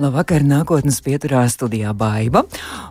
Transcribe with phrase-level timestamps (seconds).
[0.00, 2.40] Labvakar, nākotnes pieturā studijā Baiva,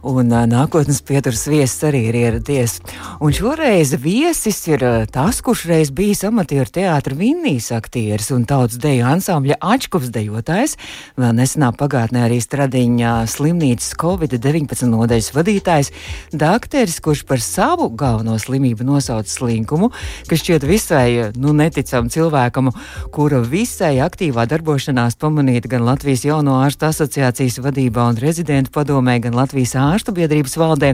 [0.05, 2.75] un nākotnes pieturas viesis arī ir ieradies.
[3.17, 9.07] Un šoreiz viesis ir tas, kurš reiz bijis amatieru teātra vinnijas aktieris un tautas deju
[9.09, 10.75] ansambļa Ačkovs dejotājs,
[11.17, 15.89] vēl nesenā pagātnē arī stradiņā slimnīcas Covid-19 nodaļas vadītājs,
[16.37, 19.89] dakteris, kurš par savu galveno slimību nosauc slinkumu,
[20.29, 22.69] kas šķiet visai, nu, neticam cilvēkam,
[23.09, 29.33] kura visai aktīvā darbošanās pamanīta gan Latvijas jauno ārstu asociācijas vadībā un rezidentu padomē, gan
[29.33, 30.91] Latvijas ārstu biedrības valdē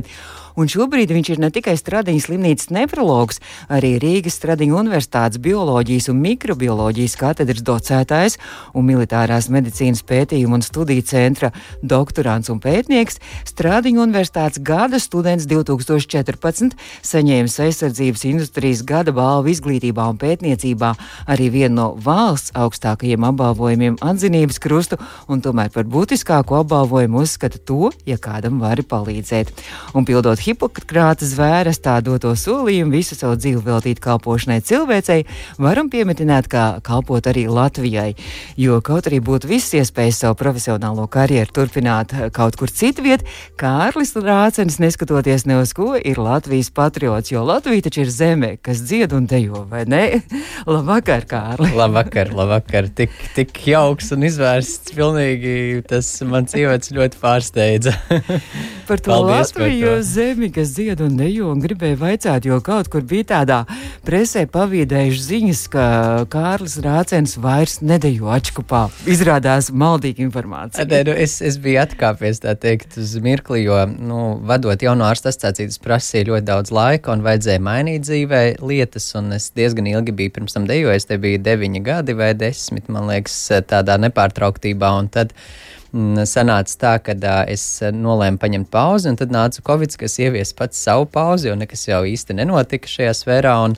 [0.58, 3.40] un šobrīd viņš ir ne tikai Stradiņas slimnīcas nefrologs,
[3.70, 8.38] arī Rīgas Stradiņu universitātes bioloģijas un mikrobioloģijas katedras docētājs
[8.74, 16.74] un militārās medicīnas pētījumu un studiju centra doktorants un pētnieks, Stradiņu universitātes gada students 2014,
[17.06, 20.94] saņēmis aizsardzības industrijas gada balvu izglītībā un pētniecībā,
[21.30, 24.98] arī vienu no valsts augstākajiem apbalvojumiem atzinības krustu,
[25.30, 29.52] un tomēr par būtiskāko apbalvojumu uzskata to, ja kādam vari palīdzēt.
[29.94, 35.26] Un pildot Hipokrāta zvēras tā doto solījumu visu savu dzīvi veltīt kalpošanai cilvēcei,
[35.60, 38.14] varam piemetināt, kā kalpot arī Latvijai.
[38.56, 43.26] Jo kaut arī būtu visas iespējas savu profesionālo karjeru turpināt kaut kur citviet,
[43.60, 48.86] Kārlis Rācenis, neskatoties ne uz ko, ir Latvijas patriots, jo Latvija taču ir zeme, kas
[48.88, 50.22] dzied un dejo, vai ne?
[50.78, 51.74] labvakar, Kārli!
[51.76, 52.88] labvakar, labvakar!
[52.96, 57.98] Tik, tik jauks un izvērsts, pilnīgi tas mans ievads ļoti pārsteidza.
[58.88, 60.08] par to Paldies Latviju par to.
[60.08, 63.58] zemi zemi, kas dzied un dejo, un gribēju vaicāt, jo kaut kur bija tādā
[64.06, 65.86] presē pavīdējuši ziņas, ka
[66.30, 68.84] Kārlis Rācens vairs nedejo atškupā.
[69.10, 70.86] Izrādās maldīga informācija.
[70.86, 75.32] Nē, nu, es, es biju atkāpies tā teikt uz mirkli, jo, nu, vadot jauno ārstu
[75.32, 80.14] asociāciju, tas prasīja ļoti daudz laika un vajadzēja mainīt dzīvē lietas, un es diezgan ilgi
[80.20, 85.10] biju pirms tam dejojis, te bija deviņi gadi vai desmit, man liekas, tādā nepārtrauktībā, un
[85.10, 85.34] tad
[86.30, 90.80] sanāca tā, ka uh, es nolēmu paņemt pauzi, un tad nāca Covid, kas ievies pats
[90.88, 93.56] savu pauzi, jo nekas jau īsti nenotika šajā sfērā.
[93.66, 93.78] Un,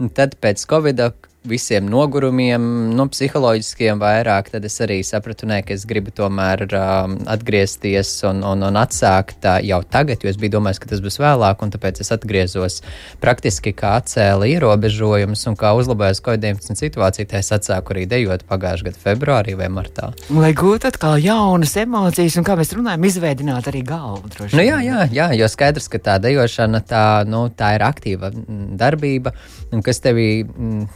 [0.00, 1.04] un tad pēc Covid
[1.48, 2.60] visiem nogurumiem,
[2.92, 8.42] nu, psiholoģiskiem vairāk, tad es arī sapratu, ne, ka es gribu tomēr um, atgriezties un,
[8.44, 11.72] un, un atsākt uh, jau tagad, jo es biju domājis, ka tas būs vēlāk, un
[11.72, 12.80] tāpēc es atgriezos
[13.24, 18.90] praktiski kā atcēla ierobežojumus un kā uzlabojās COVID-19 situācija, tā es atsāku arī dejot pagājušā
[18.90, 20.12] gada februārī vai martā.
[20.36, 24.28] Lai gūtu atkal jaunas emocijas, un kā mēs runājam, izveidināt arī galvu.
[24.52, 28.74] Nu, jā, jā, jā, jo skaidrs, ka tā dejošana tā, nu, tā ir aktīva mm,
[28.80, 29.32] darbība,
[29.72, 30.32] un kas tevī.
[30.44, 30.90] Mm,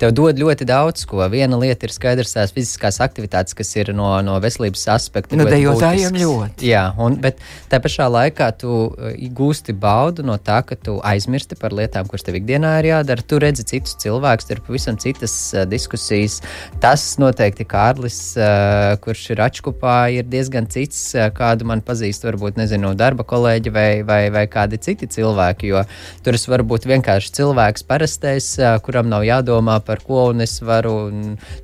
[0.00, 1.22] tev dod ļoti daudz ko.
[1.32, 5.38] Viena lieta ir skaidrs tās fiziskās aktivitātes, kas ir no, no veselības aspekta.
[5.38, 6.68] Nu, dejotājiem ļoti.
[6.68, 7.40] Jā, un, bet
[7.72, 12.26] tā pašā laikā tu uh, gūsti baudu no tā, ka tu aizmirsti par lietām, kuras
[12.26, 13.24] tev ikdienā ir jādara.
[13.24, 16.42] Tu redzi citus cilvēkus, tur ir pavisam citas uh, diskusijas.
[16.82, 22.60] Tas noteikti Kārlis, uh, kurš ir atškupā, ir diezgan cits, uh, kādu man pazīst, varbūt,
[22.60, 25.84] nezinu, darba kolēģi vai, vai, vai kādi citi cilvēki, jo
[26.26, 30.58] tur es varu būt vienkārši cilvēks parastais, uh, kuram nav jādomā par ko, un es
[30.64, 30.94] varu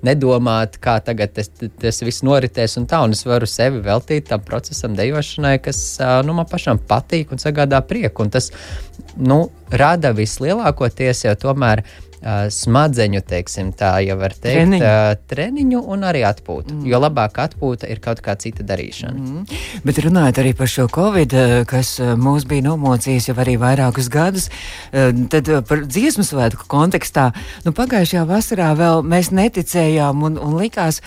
[0.06, 1.50] nedomāt, kā tagad tas,
[1.82, 5.82] tas viss noritēs, un tā, un es varu sevi veltīt tam procesam, dejošanai, kas
[6.26, 8.26] nu, man pašam patīk un sagādā prieku.
[8.26, 8.50] Un tas
[9.16, 11.84] nu, rada vislielākoties jau tomēr
[12.22, 16.76] uh, smadzeņu, teiksim, tā jau var teikt, treniņu, uh, treniņu un arī atpūtu.
[16.76, 16.86] Mm.
[16.88, 19.18] Jo labāk atpūta ir kaut kā cita darīšana.
[19.18, 19.60] Mm.
[19.86, 21.34] Bet runājot arī par šo covid,
[21.70, 24.48] kas mūs bija nomocījis jau arī vairākus gadus,
[24.92, 27.30] tad par dziesmu svētku kontekstā,
[27.66, 31.00] nu pagājušajā vasarā vēl mēs neticējām un, un likās,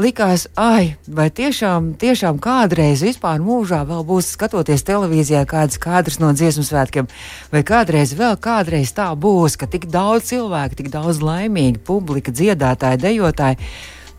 [0.00, 6.32] likās, ai, vai tiešām, tiešām kādreiz vispār mūžā vēl būs skatoties televīzijā kādas kadras no
[6.36, 7.10] dziesmu svētkiem,
[7.52, 12.32] vai kādreiz vēl kādreiz tā būs, ka tik daudz cilvēku cilvēki, tik daudz laimīgi, publika,
[12.32, 13.58] dziedātāji, dejotāji.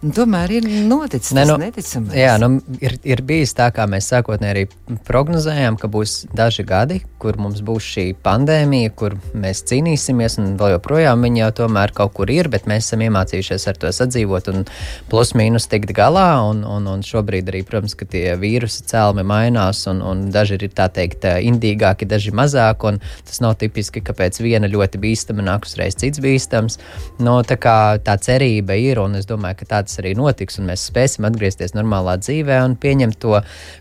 [0.04, 2.16] Un tomēr ir noticis ne, nu, neticamais.
[2.18, 7.00] Jā, nu, ir, ir bijis tā, kā mēs sākotnēji arī prognozējām, ka būs daži gadi,
[7.24, 12.12] kur mums būs šī pandēmija, kur mēs cīnīsimies, un vēl joprojām viņa jau tomēr kaut
[12.18, 14.66] kur ir, bet mēs esam iemācījušies ar to sadzīvot un
[15.12, 19.86] plus mīnus tikt galā, un, un, un šobrīd arī, protams, ka tie vīrusi cēlumi mainās,
[19.92, 24.42] un, un daži ir tā teikt indīgāki, daži mazāk, un tas nav tipiski, ka pēc
[24.44, 26.80] viena ļoti bīstama nāk uzreiz cits bīstams.
[27.24, 30.58] No, nu, tā kā tā cerība ir, un es domāju, ka tāds tas arī notiks,
[30.58, 33.38] un mēs spēsim atgriezties normālā dzīvē un pieņemt to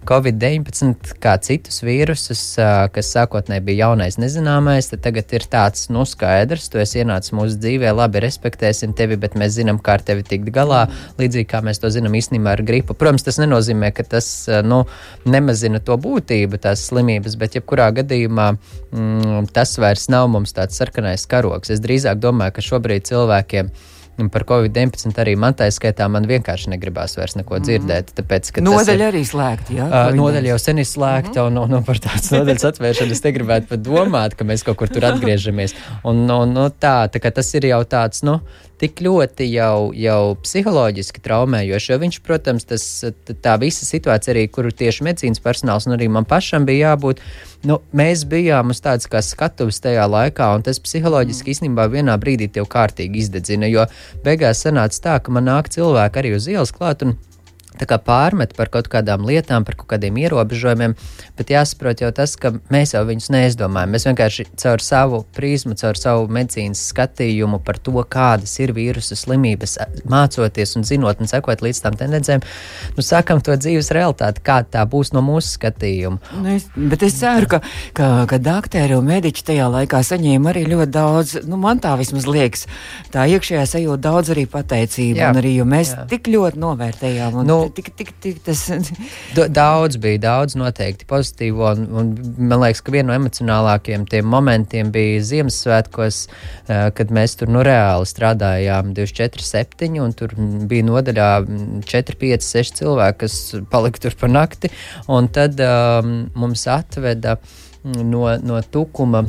[0.09, 2.43] Covid-19 kā citus vīrusus,
[2.93, 7.57] kas sākotnēji bija jaunais nezināmais, tad tagad ir tāds, nu, skaidrs, tu esi ienācis mūsu
[7.63, 10.85] dzīvē, labi, respektēsim tevi, bet mēs zinām, kā ar tevi tikt galā,
[11.21, 12.97] līdzīgi kā mēs to zinām īstenībā ar gripu.
[12.99, 14.29] Protams, tas nenozīmē, ka tas,
[14.67, 14.83] nu,
[15.25, 21.25] nemazina to būtību, tās slimības, bet jebkurā gadījumā mm, tas vairs nav mums tāds sarkanais
[21.31, 21.73] karoks.
[21.73, 23.73] Es drīzāk domāju, ka šobrīd cilvēkiem
[24.21, 27.65] Un par Covid-19 arī man tā skaitā, man vienkārši negribās vairs neko mm.
[27.65, 28.11] dzirdēt.
[28.19, 29.77] Tāpēc, nodaļa ir, arī slēgta.
[29.79, 31.63] Jā, uh, nodaļa jau sen ir slēgta, mm -hmm.
[31.63, 34.93] un, un, un par tādas nodaļas atvēršanu es negribētu pat domāt, ka mēs kaut kur
[34.93, 35.73] tur atgriežamies.
[36.05, 38.41] Un, un, un tā, tā tas ir jau tāds, nu,
[38.83, 41.93] tik ļoti jau, jau psiholoģiski traumējoši.
[41.93, 42.87] Jo viņš, protams, tas,
[43.45, 47.23] tā visa situācija, arī, kuru tieši medicīnas personāls un arī man pašam bija jābūt,
[47.71, 51.55] nu, mēs bijām uz tādas kā skatuves tajā laikā, un tas psiholoģiski mm.
[51.55, 53.71] īstenībā vienā brīdī tev kārtīgi izdedzina.
[53.71, 53.87] Jo
[54.27, 57.07] beigās sanāca tā, ka man nāk cilvēki arī uz ielas klāt.
[57.07, 57.15] Un,
[57.81, 60.95] pārmet par kaut kādām lietām, par kaut kādiem ierobežojumiem,
[61.37, 63.93] bet jāsaprot jau tas, ka mēs jau viņus neizdomājam.
[63.93, 69.79] Mēs vienkārši caur savu prizmu, caur savu medicīnas skatījumu par to, kādas ir vīrusu slimības,
[70.09, 72.43] mācoties un zinot un sekot līdz tām tendencēm,
[72.97, 76.21] nu, sakam to dzīves realitāti, kāda tā būs no mūsu skatījuma.
[76.43, 77.63] Nu, es, bet es ceru, ka,
[77.97, 82.27] ka, ka doktori un mediķi tajā laikā saņēma arī ļoti daudz, nu, man tā vismaz
[82.29, 82.67] liekas,
[83.13, 86.07] tā iekšējā sajūta daudz arī pateicību, jā, un arī, jo mēs jā.
[86.11, 87.41] tik ļoti novērtējām.
[87.43, 88.65] Un, nu, tik, tik, tik tas.
[89.61, 91.73] daudz bija, daudz noteikti pozitīvo.
[91.77, 96.21] Un, un man liekas, ka viena no emocionālākajiem momentiem bija Ziemassvētkos,
[96.69, 100.37] kad mēs tur nu, reāli strādājām 24, 7, un tur
[100.71, 101.33] bija nodaļā
[101.89, 103.41] 4, 5, 6 cilvēki, kas
[103.73, 104.73] palika tur pa nakti.
[105.13, 109.25] Un tad um, mums atveda uh, no, no Tukuma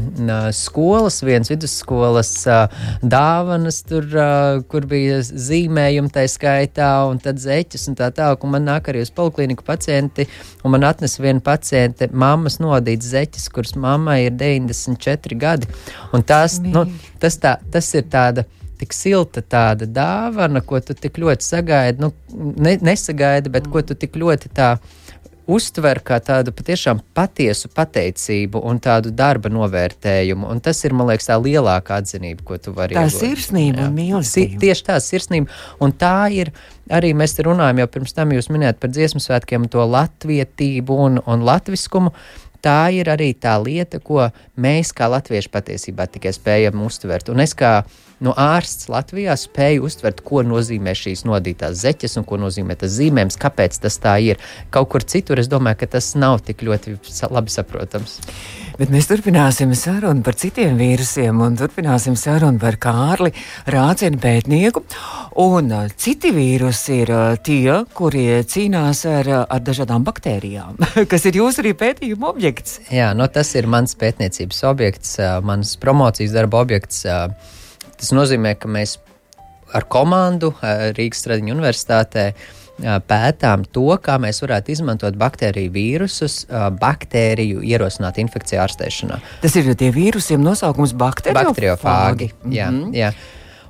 [0.51, 2.31] skolas, vienas vidusskolas
[3.01, 4.07] dāvanas, tur,
[4.69, 8.45] kur bija zīmējumi tā skaitā, un tad zeķis un tā tālāk.
[8.49, 10.27] Man nāk arī uz polikliniku pacienti,
[10.63, 15.69] un man atnes viena paciente, mammas nodīts zeķis, kuras mammai ir 94 gadi.
[16.13, 16.85] Un tās, nu,
[17.23, 18.45] tas, tā, tas ir tāda
[18.83, 23.73] tik silta tāda dāvana, ko tu tik ļoti sagaidi, nu, ne, nesagaidi, bet mm.
[23.73, 24.73] ko tu tik ļoti tā
[25.49, 30.47] uztver kā tādu patiešām patiesu pateicību un tādu darba novērtējumu.
[30.49, 33.11] Un tas ir, man liekas, tā lielākā atzinība, ko tu vari iegūt.
[33.11, 34.61] Tā sirsnība un mīlestība.
[34.63, 35.51] Tieši tā sirsnība.
[35.83, 36.53] Un tā ir
[36.91, 41.45] arī mēs runājam jau pirms tam, jūs minējāt par dziesmu svētkiem, to latvietību un, un
[41.47, 42.13] latviskumu.
[42.63, 47.27] Tā ir arī tā lieta, ko mēs kā latvieši patiesībā tikai spējam uztvert.
[47.33, 47.81] Un es kā
[48.23, 53.39] nu, ārsts Latvijā spēja uztvert, ko nozīmē šīs nodītās zeķes un ko nozīmē tas zīmējums,
[53.41, 54.41] kāpēc tas tā ir.
[54.73, 56.97] Kaut kur citur es domāju, ka tas nav tik ļoti
[57.33, 58.19] labi saprotams.
[58.73, 63.29] Bet mēs turpināsim sarunu par citiem vīrusiem un turpināsim sarunu par Kārli
[63.69, 64.81] Rācienu pētnieku.
[65.43, 70.81] Un uh, citi vīrusi ir uh, tie, kuri cīnās ar, uh, ar dažādām baktērijām,
[71.11, 72.79] kas ir jūsu arī pētījuma objekts.
[72.89, 77.03] Jā, no nu, tas ir mans pētniecības objekts, mans promocijas darba objekts.
[78.03, 78.97] Tas nozīmē, ka mēs
[79.71, 82.25] ar komandu Rīgas Stradiņu universitātē
[83.07, 86.41] pētām to, kā mēs varētu izmantot baktēriju vīrusus,
[86.81, 89.21] baktēriju ierosināt infekciju ārstēšanā.
[89.45, 91.47] Tas ir tie vīrusiem nosaukums bakteriofāgi.
[91.53, 92.97] Bakteriofāgi, jā, mm -hmm.
[92.97, 93.13] jā.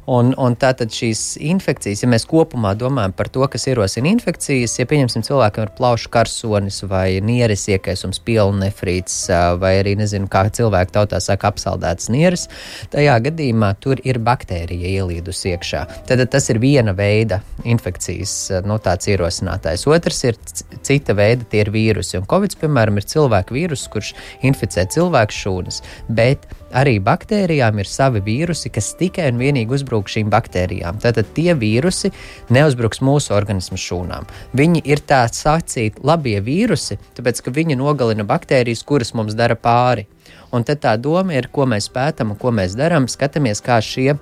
[0.10, 4.86] Un, un tātad šīs infekcijas, ja mēs kopumā domājam par to, kas ierosina infekcijas, ja
[4.90, 9.16] pieņemsim cilvēkam ir plaušu karsonis vai nieres iekaisums, pielnefrīts
[9.62, 12.50] vai arī, nezinu, kā cilvēku tautā saka, apsaldēts nieres,
[12.92, 15.86] tajā gadījumā tur ir baktērija ielīdus iekšā.
[16.10, 18.36] Tad tas ir viena veida infekcijas
[18.68, 19.86] no nu, tāds ierosinātājs.
[19.88, 20.40] Otrs ir
[20.84, 22.18] cita veida, tie ir vīrusi.
[22.20, 24.12] Un Covid, piemēram, ir cilvēku vīrus, kurš
[24.44, 25.80] inficē cilvēku šūnas,
[26.12, 31.00] bet arī baktērijām ir savi vīrusi, kas tikai un vienīgi uzbruk šīm baktērijām.
[31.04, 32.12] Tātad tie vīrusi
[32.54, 34.28] neuzbruks mūsu organismu šūnām.
[34.58, 40.08] Viņi ir tā sacīt labie vīrusi, tāpēc ka viņi nogalina baktērijas, kuras mums dara pāri.
[40.54, 44.14] Un tad tā doma ir, ko mēs pētām un ko mēs darām, skatāmies, kā šie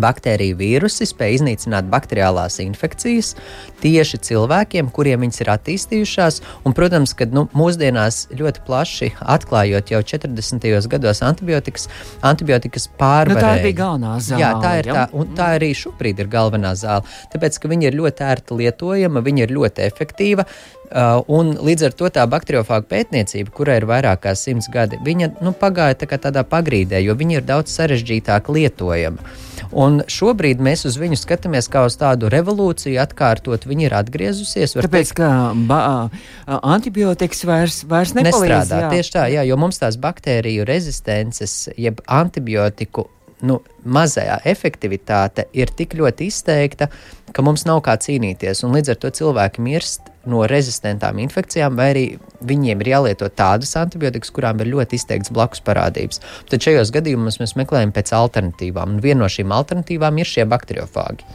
[0.00, 3.34] Baktēriju vīrusi spēj iznīcināt bakteriālās infekcijas
[3.82, 6.40] tieši cilvēkiem, kuriem viņas ir attīstījušās.
[6.64, 10.68] Un, protams, ka nu, mūsdienās ļoti plaši atklājot jau 40.
[10.92, 11.88] gados antibiotikas,
[12.24, 13.36] antibiotikas pārvarēja.
[13.36, 14.42] Nu, tā bija galvenā zāle.
[14.42, 17.04] Jā, tā ir tā, un tā arī šobrīd ir galvenā zāle.
[17.34, 20.46] Tāpēc, ka viņa ir ļoti ērti lietojama, viņa ir ļoti efektīva.
[20.92, 25.30] Uh, un līdz ar to tā bakteriofāga pētniecība, kurai ir vairāk kā simts gadi, viņa
[25.40, 29.32] nu, pagāja tā tādā pagrīdē, jo viņa ir daudz sarežģītāk lietojama.
[29.72, 33.64] Un šobrīd mēs uz viņu skatāmies kā uz tādu revolūciju, atkārtot.
[33.68, 34.76] Viņa ir atgriezusies.
[34.76, 38.84] Tāpēc, teikt, ka antibiotikas vairs, vairs nepalīdz, nestrādā.
[38.84, 38.92] Jā.
[38.92, 43.08] Tieši tā, jā, jo mums tās baktēriju rezistences, jeb antibiotiku
[43.48, 46.92] nu, mazajā efektivitāte ir tik ļoti izteikta,
[47.32, 48.60] ka mums nav kā cīnīties.
[48.68, 52.04] Līdz ar to cilvēki mirst no rezistentām infekcijām, vai arī
[52.46, 56.22] viņiem ir jālieto tādas antibiotikas, kurām ir ļoti izteikts blakus parādības.
[56.50, 61.26] Tad šajos gadījumos mēs meklējam pēc alternatīvām, un viena no šīm alternatīvām ir šie bakteriofāgi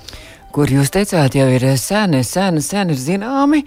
[0.58, 3.60] kur jūs teicāt, jau ir seni, seni, seni zināmi,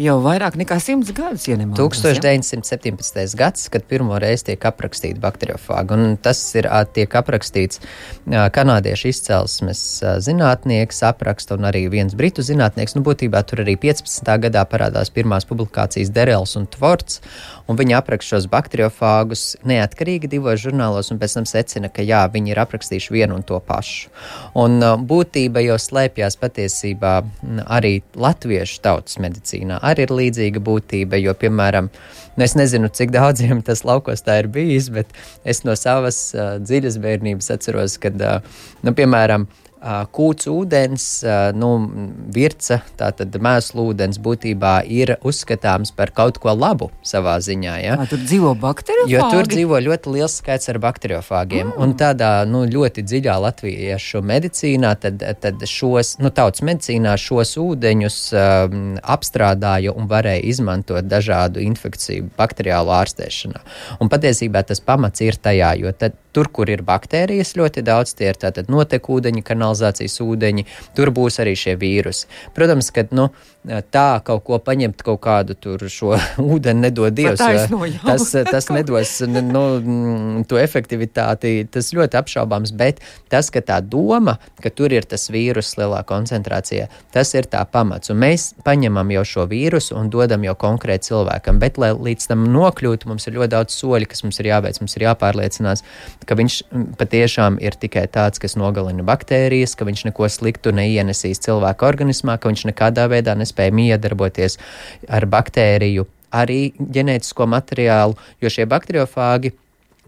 [0.00, 1.44] jau vairāk nekā simts gadus.
[1.44, 3.18] Ja 1917.
[3.20, 3.26] Ja?
[3.36, 7.82] gads, kad pirmo reizi tiek aprakstīta bakteriofāga, un tas ir tiek aprakstīts
[8.24, 9.82] kanādiešu izcelsmes
[10.24, 12.96] zinātnieks, apraksta un arī viens britu zinātnieks.
[12.96, 14.32] Nu, būtībā tur arī 15.
[14.46, 17.20] gadā parādās pirmās publikācijas Derels un Tvorts,
[17.68, 22.56] un viņi apraksta šos bakteriofāgus neatkarīgi divos žurnālos, un pēc tam secina, ka jā, viņi
[22.56, 24.08] ir aprakstījuši vienu un to pašu.
[24.56, 27.14] Un būtība jau slēpjas patiesībā
[27.66, 31.90] arī latviešu tautas medicīnā arī ir līdzīga būtība, jo, piemēram,
[32.36, 35.14] nu, es nezinu, cik daudziem tas laukos tā ir bijis, bet
[35.48, 41.04] es no savas uh, dziļas bērnības atceros, kad, uh, nu, piemēram, Kūts ūdens,
[41.54, 41.68] nu,
[42.34, 47.74] virca, tātad mēslu ūdens būtībā ir uzskatāms par kaut ko labu savā ziņā.
[47.84, 47.94] Ja?
[48.02, 49.14] À, tur dzīvo bakteriofāgi?
[49.14, 51.70] Jo tur dzīvo ļoti liels skaits ar bakteriofāgiem.
[51.70, 51.78] Mm.
[51.84, 58.20] Un tādā nu, ļoti dziļā latviešu medicīnā, tad, tad šos, nu, tautas medicīnā šos ūdeņus
[58.34, 63.62] um, apstrādāja un varēja izmantot dažādu infekciju bakteriālu ārstēšanā.
[64.02, 68.28] Un patiesībā tas pamats ir tajā, jo tad Tur, kur ir baktērijas, ļoti daudz tie
[68.32, 70.66] ir tātad notekūdeņi, kanalizācijas ūdeņi,
[70.96, 72.28] tur būs arī šie vīrusi.
[72.56, 73.30] Protams, ka nu,
[73.92, 76.14] tā kaut ko paņemt, kaut kādu tur šo
[76.52, 77.40] ūdeni nedod Dievs.
[77.40, 84.38] Taisno, tas, tas nedos nu, to efektivitāti, tas ļoti apšaubāms, bet tas, ka tā doma,
[84.62, 88.12] ka tur ir tas vīrus lielā koncentrācijā, tas ir tā pamats.
[88.12, 92.46] Un mēs paņemam jau šo vīrusu un dodam jau konkrēti cilvēkam, bet, lai līdz tam
[92.52, 95.84] nokļūtu, mums ir ļoti daudz soļi, kas mums ir jāveic, mums ir jāpārliecinās,
[96.28, 96.58] ka viņš
[97.00, 102.52] patiešām ir tikai tāds, kas nogalina baktērijas, ka viņš neko sliktu neienesīs cilvēka organismā, ka
[102.52, 104.58] viņš nekādā veidā nespēja miedarboties
[105.08, 106.04] ar baktēriju,
[106.36, 109.54] arī ģenētisko materiālu, jo šie bakteriofāgi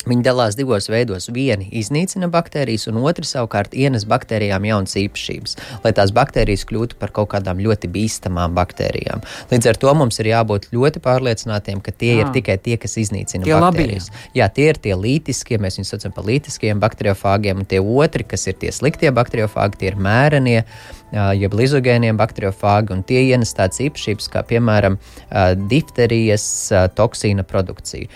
[0.08, 1.28] Viņi dalās divos veidos.
[1.34, 7.12] Vieni iznīcina baktērijas, un otrs savukārt ienes baktērijām jaunas īpašības, lai tās baktērijas kļūtu par
[7.16, 9.24] kaut kādām ļoti bīstamām baktērijām.
[9.52, 12.24] Līdz ar to mums ir jābūt ļoti pārliecinātiem, ka tie Jā.
[12.24, 14.08] ir tikai tie, kas iznīcina tie baktērijas.
[14.08, 14.40] Labie.
[14.40, 18.48] Jā, tie ir tie lītiskie, mēs viņus saucam par lītiskiem bakteriofāgiem, un tie otri, kas
[18.48, 20.64] ir tie sliktie bakteriofāgi, tie ir mērenie
[21.12, 24.98] jeb lizogēniem bakteriofāgi, un tie ienes tādas īpašības kā, piemēram,
[25.70, 26.44] difterijas
[26.98, 28.06] toksīna produkcija.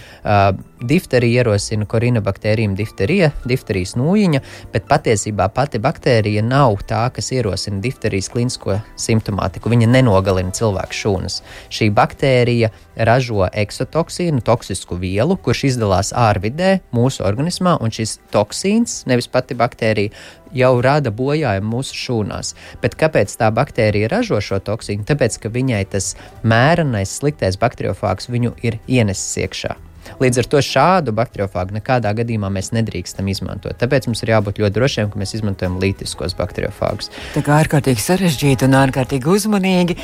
[0.84, 4.40] Difterija ierosina korinobaktēriju difterija, difterijas nūjiņa,
[4.74, 9.72] bet patiesībā pati baktērija nav tā, kas ierosina difterijas klinisko simptomātiku.
[9.72, 11.40] Viņa nenogalina cilvēku šūnas.
[11.72, 12.68] Šī baktērija
[13.08, 20.12] ražo eksotoksīnu, toksisku vielu, kurš izdalās ārvidē mūsu organismā, un šis toksīns, nevis pati baktērija,
[20.54, 22.54] jau rada bojājumu mūsu šūnās.
[22.82, 25.06] Bet kāpēc tā baktērija ražo šo toksīnu?
[25.08, 26.14] Tāpēc, ka viņai tas
[26.46, 29.76] mērenais, sliktais bakteriofāgs viņu ir ienesis iekšā.
[30.22, 33.74] Līdz ar to šādu bakteriofāgu nekādā gadījumā mēs nedrīkstam izmantot.
[33.80, 37.10] Tāpēc mums ir jābūt ļoti drošiem, ka mēs izmantojam lītiskos bakteriofāgus.
[37.34, 39.96] Tā kā ārkārtīgi sarežģīti un ārkārtīgi uzmanīgi,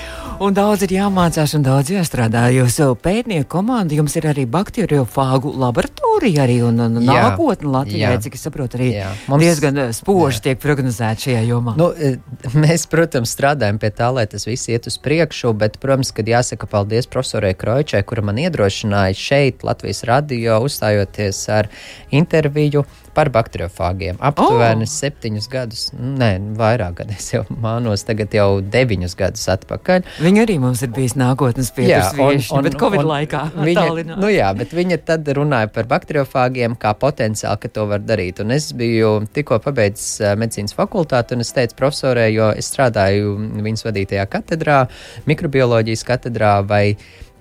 [0.43, 2.49] un daudz ir jāmācās un daudz jāstrādā.
[2.55, 8.23] Jo savu pētnieku komandu jums ir arī bakteriofāgu laboratorija arī un, un nākotne Latvijā, jā.
[8.27, 9.13] cik es saprotu, arī jā.
[9.31, 10.45] Mums, diezgan eh, spoži jā.
[10.49, 11.77] tiek prognozēta šajā jomā.
[11.79, 12.19] Nu, eh,
[12.57, 16.69] mēs, protams, strādājam pie tā, lai tas viss iet uz priekšu, bet, protams, kad jāsaka
[16.71, 21.69] paldies profesorai Kroičai, kura man iedrošināja šeit Latvijā Latvijas radio uzstājoties ar
[22.11, 24.21] interviju par bakteriofāgiem.
[24.23, 24.91] Aptuveni oh.
[24.91, 30.07] septiņus gadus, nē, vairāk gadus, es jau mānos, tagad jau deviņus gadus atpakaļ.
[30.23, 33.43] Viņa arī mums ir bijis nākotnes pieejams, bet Covid un, laikā.
[33.57, 38.45] Viņa, nu jā, bet viņa tad runāja par bakteriofāgiem kā potenciāli, ka to var darīt.
[38.45, 43.35] Un es biju tikko pabeidzis eh, medicīnas fakultāti, un es teicu profesorē, jo es strādāju
[43.59, 44.85] viņas vadītajā katedrā,
[45.27, 46.85] mikrobioloģijas katedrā, vai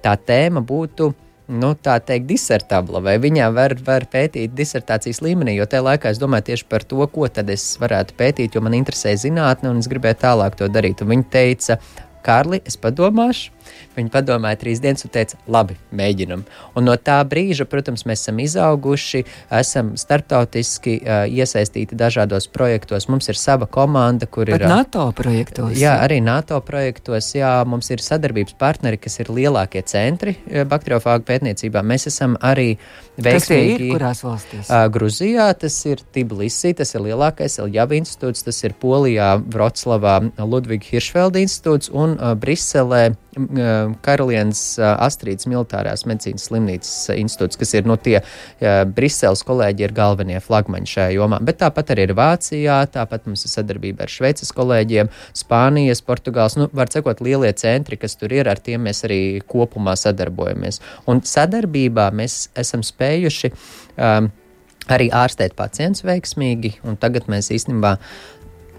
[0.02, 1.14] tā tēma būtu
[1.50, 6.22] nu, tā teikt, disertabla, vai viņā var, var pētīt disertācijas līmenī, jo tajā laikā es
[6.22, 9.90] domāju tieši par to, ko tad es varētu pētīt, jo man interesē zinātne un es
[9.92, 11.04] gribēju tālāk to darīt.
[11.04, 11.80] Un viņa teica,
[12.26, 13.54] Kārli, es padomāšu.
[13.98, 16.46] Viņi padomāja trīs dienas un teica, labi, mēģinam.
[16.78, 19.24] Un no tā brīža, protams, mēs esam izauguši,
[19.60, 23.10] esam starptautiski uh, iesaistīti dažādos projektos.
[23.12, 24.68] Mums ir sava komanda, kur Pat ir.
[24.70, 25.76] NATO projektos.
[25.80, 27.34] Jā, arī NATO projektos.
[27.36, 30.36] Jā, mums ir sadarbības partneri, kas ir lielākie centri
[30.70, 31.84] bakteriofāgu pētniecībā.
[31.86, 32.74] Mēs esam arī
[33.20, 33.90] veiksmīgi.
[33.90, 34.70] Ir, kurās valstīs?
[34.70, 40.92] Uh, Gruzijā tas ir Tbilisi, tas ir lielākais Eljava institūts, tas ir Polijā, Vroclavā Ludviga
[40.92, 43.10] Hiršfelda institūts un uh, Briselē
[44.06, 48.20] Karalienes Astrīdas militārās medicīnas slimnīcas institūts, kas ir no nu, tie
[48.96, 51.42] Briseles kolēģi, ir galvenie flagmaņi šajā jomā.
[51.46, 56.70] Bet tāpat arī ir Vācijā, tāpat mums ir sadarbība ar Šveices kolēģiem, Spānijas, Portugāles, nu,
[56.76, 60.82] var sakot, lielie centri, kas tur ir, ar tiem mēs arī kopumā sadarbojamies.
[61.10, 64.30] Un sadarbībā mēs esam spējuši um,
[64.90, 67.96] arī ārstēt pacientus veiksmīgi, un tagad mēs īstenībā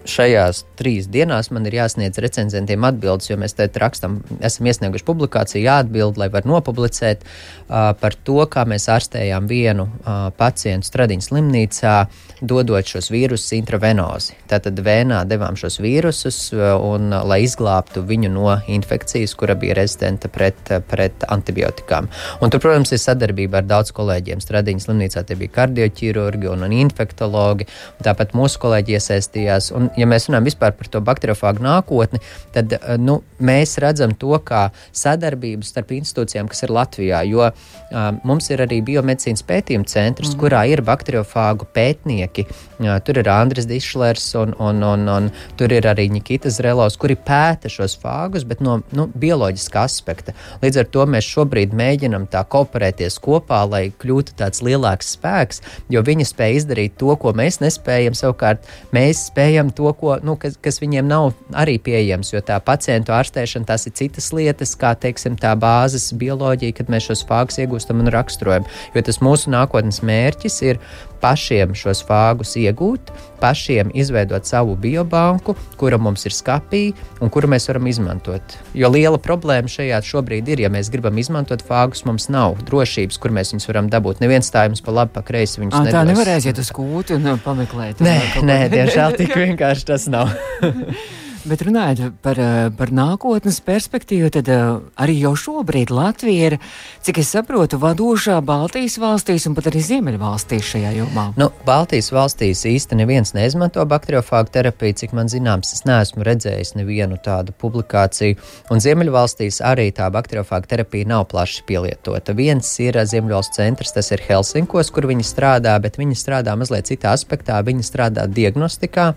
[0.08, 5.62] šajās trīs dienās man ir jāsniedz recenzentiem atbildes, jo mēs te rakstam, esam iesnieguši publikāciju,
[5.66, 11.94] jāatbild, lai var nopublicēt uh, par to, kā mēs ārstējām vienu uh, pacientu Stradiņas slimnīcā,
[12.40, 14.38] dodot šos vīrusus intravenozi.
[14.48, 20.32] Tātad vēnā devām šos vīrusus, un, uh, lai izglābtu viņu no infekcijas, kura bija rezistenta
[20.32, 22.08] pret, pret antibiotikām.
[22.40, 24.40] Un tur, protams, ir sadarbība ar daudz kolēģiem.
[24.40, 27.68] Stradiņas slimnīcā tie bija kardioķirurgi un, un infektologi,
[28.04, 29.70] tāpat mūsu kolēģi iesaistījās.
[29.76, 32.20] Un, ja mēs runājam vispār par to bakteriofāgu nākotni,
[32.54, 37.22] tad eh, nu, mēs redzam to kā sadarbību starp institūcijām, kas ir Latvijā.
[37.28, 40.40] Jo um, mums ir arī biomedicīnas pētījuma centrs, mm.
[40.40, 42.46] kurā ir bakteriofāgu pētnieki.
[42.80, 45.30] Uh, tur ir Andris Dišlers un, un, un, un
[45.60, 50.34] tur ir arī Nikita Zrelovs, kuri pēta šos fāgus, bet no nu, bioloģiskā aspekta.
[50.64, 56.02] Līdz ar to mēs šobrīd mēģinam tā kooperēties kopā, lai kļūtu tāds lielāks spēks, jo
[56.06, 58.16] viņi spēj izdarīt to, ko mēs nespējam.
[58.16, 63.14] Savukārt mēs spējam to, ko, nu, kas, kas viņiem nav arī pieejams, jo tā pacientu
[63.16, 68.02] ārstēšana tas ir citas lietas, kā teiksim, tā bāzes bioloģija, kad mēs šos fāgus iegūstam
[68.04, 68.68] un raksturojam.
[68.94, 70.82] Jo tas mūsu nākotnes mērķis ir
[71.20, 73.10] pašiem šos fāgus iegūt,
[73.40, 76.82] pašiem izveidot savu biobanku, kura mums ir skapī
[77.20, 78.56] un kuru mēs varam izmantot.
[78.76, 83.34] Jo liela problēma šajā šobrīd ir, ja mēs gribam izmantot fāgus, mums nav drošības, kur
[83.36, 84.20] mēs viņus varam dabūt.
[84.24, 85.96] Neviens tā jums pa labi, pa kreisi viņus nedos.
[85.96, 88.02] Tā nevar aiziet uz kūti un pameklēt.
[88.04, 90.28] Nē, nē tiešām tik vienkārši tas nav.
[91.48, 94.60] Bet runājot par, eh, par nākotnes perspektīvu, tad eh,
[95.00, 96.56] arī jau šobrīd Latvija ir,
[97.00, 101.30] cik es saprotu, vadošā Baltijas valstīs un pat arī Ziemeļvalstīs šajā jomā.
[101.40, 107.16] Nu, Baltijas valstīs īsti neviens neizmanto bakteriofāgu terapiju, cik man zināms, es neesmu redzējis nevienu
[107.24, 108.36] tādu publikāciju.
[108.70, 112.36] Un Ziemeļvalstīs arī tā bakteriofāga terapija nav plaši pielietota.
[112.36, 117.16] Viens ir Ziemeļvalsts centrs, tas ir Helsinkos, kur viņi strādā, bet viņi strādā mazliet citā
[117.16, 117.62] aspektā.
[117.64, 119.14] Viņi strādā diagnostikā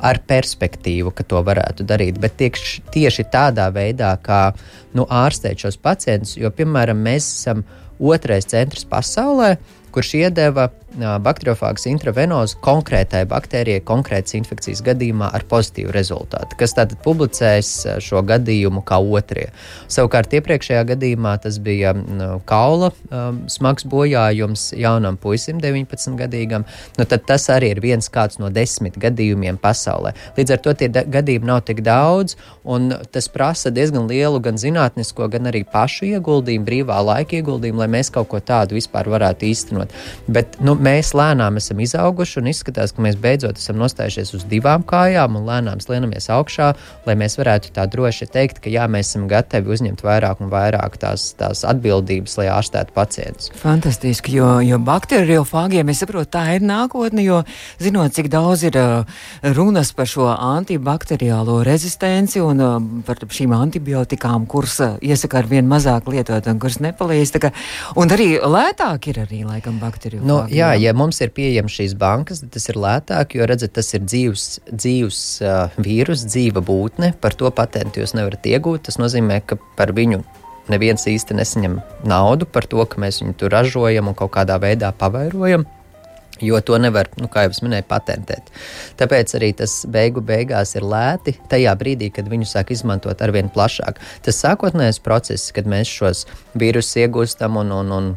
[0.00, 2.20] ar perspektīvu, ka to varētu darīt.
[2.22, 4.48] Bet tieši, tieši tādā veidā, kā
[4.96, 7.64] nu, ārstēt šos pacientus, jo, piemēram, mēs esam
[8.00, 9.54] otrais centrs pasaulē,
[9.94, 18.00] kurš iedeva bakteriofāgas intravenozu konkrētai baktērijai, konkrētas infekcijas gadījumā ar pozitīvu rezultātu, kas tātad publicēs
[18.02, 19.50] šo gadījumu kā otrie.
[19.90, 21.94] Savukārt iepriekšējā gadījumā tas bija
[22.48, 26.66] kaula um, smags bojājums jaunam puisim, 19 gadīgam.
[26.98, 30.12] Nu, tad tas arī ir viens no desmit gadījumiem pasaulē.
[30.36, 35.28] Līdz ar to tie gadījumi nav tik daudz, un tas prasa diezgan lielu gan zinātnisko,
[35.30, 39.79] gan arī pašu ieguldījumu, brīvā laika ieguldījumu, lai mēs kaut ko tādu vispār varētu īstenot.
[40.28, 44.84] Bet, nu, mēs lēnām esam izauguši un izskatās, ka mēs beidzot esam nostājušies uz divām
[44.86, 46.72] kājām un lēnām slienamies augšā,
[47.06, 50.98] lai mēs varētu tā droši teikt, ka jā, mēs esam gatavi uzņemt vairāk un vairāk
[51.00, 53.50] tās, tās atbildības, lai ārstētu pacientus.
[53.60, 57.42] Fantastiski, jo, jo bakteriofāgiem es saprotu, tā ir nākotne, jo
[57.82, 59.20] zinot, cik daudz ir uh,
[59.56, 65.68] runas par šo antibakteriālo rezistenci un uh, par šīm antibiotikām, kuras uh, iesaka ar vien
[65.70, 67.36] mazāk lietot un kuras nepalīdz.
[67.40, 67.52] Ka,
[68.00, 70.26] un arī lētāk ir arī laikam bakteriofāgi.
[70.26, 73.76] Nu, jā, jā, ja mums ir pieejams šīs bankas, tad tas ir lētāk, jo redzat,
[73.78, 77.14] tas ir dzīves, dzīves uh, vīrus, dzīva būtne.
[77.22, 78.88] Par to patentu jūs nevarat iegūt.
[78.88, 80.22] Tas nozīmē, ka par viņu
[80.70, 84.92] neviens īsti nesaņem naudu par to, ka mēs viņu tur ražojam un kaut kādā veidā
[84.96, 85.66] pavairojam.
[86.40, 88.48] Jo to nevar, nu, kā jau minēju, patentēt.
[88.96, 94.00] Tāpēc arī tas beigu beigās ir lēti tajā brīdī, kad viņu sāk izmantot arvien plašāk.
[94.24, 96.24] Tas sākotnējais process, kad mēs šos
[96.56, 98.08] vīrusus iegūstam un, un, un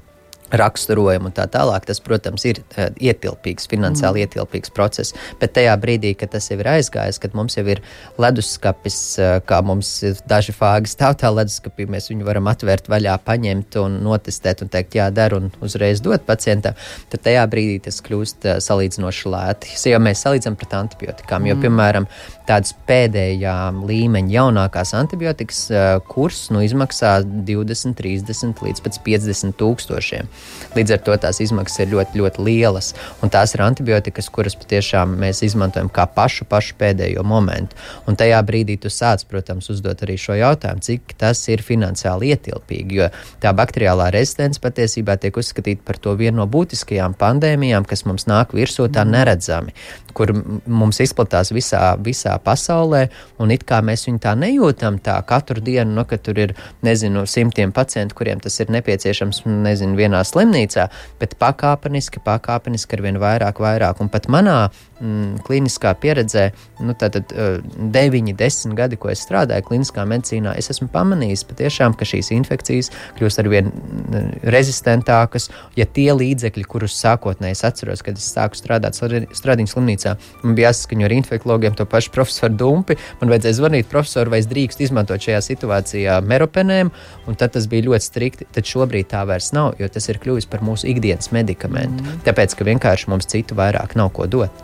[0.54, 1.88] raksturojumu un tā tālāk.
[1.88, 4.28] Tas, protams, ir uh, ietilpīgs, finansiāli mm.
[4.28, 5.16] ietilpīgs process.
[5.42, 7.82] Bet tajā brīdī, kad tas jau ir aizgājis, kad mums jau ir
[8.22, 13.18] leduskapis, uh, kā mums ir daži fāgi stāv tā leduskapī, mēs viņu varam atvērt vaļā,
[13.26, 16.78] paņemt un notestēt un teikt, jā, der un uzreiz dot pacientam,
[17.12, 19.74] tad tajā brīdī tas kļūst uh, salīdzinoši lēti.
[19.94, 21.66] Ja mēs salīdzinām pret antibiotikām, jo, mm.
[21.66, 22.10] piemēram,
[22.48, 25.66] tādas pēdējā līmeņa jaunākās antibiotikas
[26.10, 30.30] kurs nu, izmaksā 20, 30 līdz 50 tūkstošiem.
[30.74, 32.94] Līdz ar to tās izmaksas ir ļoti, ļoti lielas.
[33.22, 37.78] Un tās ir antibiotikas, kuras patiešām mēs izmantojam kā pašu, pašu pēdējo momentu.
[38.10, 43.00] Un tajā brīdī tu sāc, protams, uzdot arī šo jautājumu, cik tas ir finansiāli ietilpīgi.
[43.02, 43.10] Jo
[43.44, 48.56] tā bakteriālā rezistence patiesībā tiek uzskatīta par to vienu no būtiskajām pandēmijām, kas mums nāk
[48.58, 49.76] virsū tā neredzami
[50.14, 50.32] kur
[50.70, 53.08] mums izplatās visā, visā pasaulē,
[53.42, 57.26] un it kā mēs viņu tā nejūtam, tā katru dienu, nu, ka tur ir, nezinu,
[57.30, 60.88] simtiem pacientu, kuriem tas ir nepieciešams, nezinu, vienā slimnīcā,
[61.22, 64.58] bet pakāpeniski, pakāpeniski ar vien vairāk, vairāk, un pat manā
[65.04, 66.48] mm, kliniskā pieredzē,
[66.84, 67.60] nu, tātad uh,
[67.94, 72.92] 9, 10 gadi, ko es strādāju kliniskā medicīnā, es esmu pamanījis patiešām, ka šīs infekcijas
[73.20, 78.60] kļūst ar vien mm, rezistentākas, ja tie līdzekļi, kurus sākotnēji es atceros, kad es sāku
[78.60, 80.16] strādāt Stradiņas slimnīcā.
[80.44, 82.98] Man bija jāsaskaņo ar infekciju, to pašu profesoru Dumpi.
[83.22, 86.92] Man vajadzēja zvanīt profesoru, vai es drīkstu izmantot šajā situācijā meropenēm,
[87.28, 88.50] un tad tas bija ļoti strikti.
[88.54, 92.04] Tad šobrīd tā vairs nav, jo tas ir kļuvis par mūsu ikdienas medikamentu.
[92.04, 92.24] Mm.
[92.28, 94.64] Tāpēc, ka vienkārši mums citu vairāk nav ko dot.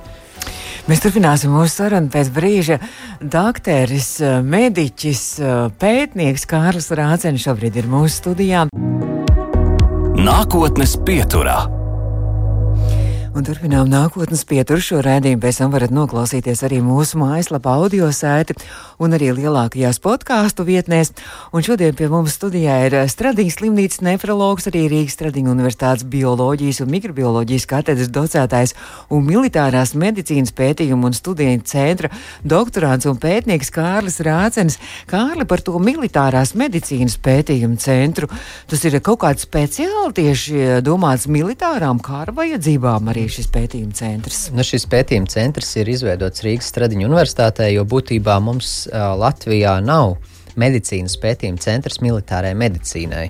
[0.87, 2.79] Mēs turpināsim mūsu sarunu pēc brīža.
[3.19, 4.13] Dakteris,
[4.45, 5.25] mediķis,
[5.81, 8.69] pētnieks Kārlis Rācenis šobrīd ir mūsu studijā.
[10.19, 11.78] Nākotnes pieturā.
[13.29, 15.37] Un turpinām nākotnes pieturu šo rādījumu.
[15.43, 18.55] Pēc tam varat noklausīties arī mūsu mājaslapā audio sēti
[18.97, 21.11] un arī lielākajās podkāstu vietnēs.
[21.53, 26.89] Un šodien pie mums studijā ir Stradīņas slimnīcas nefrologs, arī Rīgas Stradīņa universitātes bioloģijas un
[26.95, 28.73] mikrobioloģijas katedras docētājs
[29.13, 32.09] un militārās medicīnas pētījumu un studiju centra
[32.41, 34.79] doktorāns un pētnieks Kārlis Rācenis.
[35.11, 38.33] Kārli par to militārās medicīnas pētījumu centru.
[38.65, 44.41] Tas ir kaut kāds speciāli tieši domāts militārām kara vajadzībām arī arī šis pētījuma centrs?
[44.55, 50.17] Nu, šis pētījuma centrs ir izveidots Rīgas Stradiņu universitātē, jo būtībā mums uh, Latvijā nav
[50.59, 53.27] medicīnas pētījuma centrs militārai medicīnai.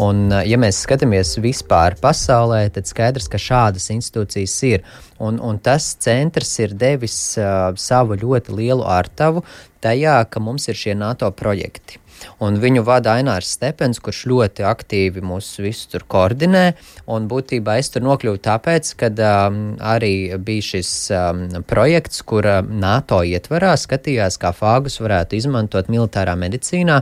[0.00, 4.84] Un, ja mēs skatāmies vispār pasaulē, tad skaidrs, ka šādas institūcijas ir.
[5.20, 9.44] Un, un tas centrs ir devis uh, savu ļoti lielu ārtavu
[9.84, 12.00] tajā, ka mums ir šie NATO projekti.
[12.44, 16.64] Un viņu vada Ainārs Stepens, kurš ļoti aktīvi mūs visus tur koordinē.
[17.10, 23.20] Un būtībā es tur nokļuvu tāpēc, ka um, arī bija šis um, projekts, kur NATO
[23.26, 27.00] ietvarā skatījās, kā fāgus varētu izmantot militārā medicīnā,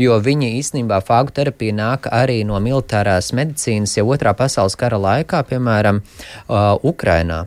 [0.00, 5.44] jo viņi īstenībā fāgu terapija nāk arī no militārās medicīnas jau otrā pasaules kara laikā,
[5.50, 6.02] piemēram,
[6.48, 7.44] uh, Ukrainā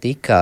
[0.00, 0.38] tika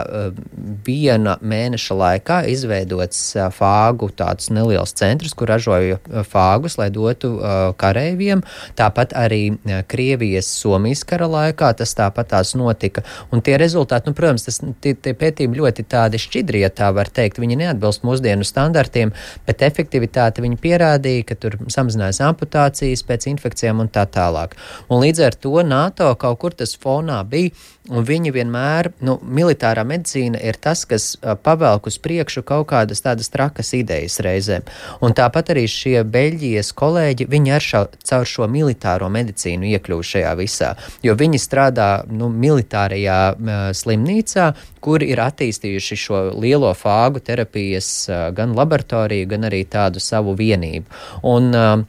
[0.86, 3.20] viena mēneša laikā izveidots
[3.56, 7.32] fāgu tāds neliels centrs, kur ražoja fāgus, lai dotu
[7.80, 8.44] kareiviem.
[8.78, 9.42] Tāpat arī
[9.90, 13.02] Krievijas, Somijas kara laikā tas tāpat tās notika.
[13.34, 17.10] Un tie rezultāti, nu, protams, tas, tie, tie pētījumi ļoti tādi šķidri, ja tā var
[17.10, 19.12] teikt, viņi neatbilst mūsdienu standartiem,
[19.48, 24.54] bet efektivitāti viņi pierādīja, ka tur samazinājās amputācijas pēc infekcijām un tā tālāk.
[24.88, 27.54] Un līdz ar to NATO kaut kur tas fonā bija
[27.88, 33.32] Un viņi vienmēr, nu, militārā medicīna ir tas, kas pavelk uz priekšu kaut kādas tādas
[33.32, 34.66] trakas idejas reizēm.
[35.04, 40.34] Un tāpat arī šie Beļģijas kolēģi, viņi ar šo, caur šo militāro medicīnu iekļuvu šajā
[40.40, 40.74] visā,
[41.04, 44.50] jo viņi strādā, nu, militārajā uh, slimnīcā,
[44.84, 51.00] kur ir attīstījuši šo lielo fāgu terapijas uh, gan laboratoriju, gan arī tādu savu vienību.
[51.28, 51.86] Un, uh,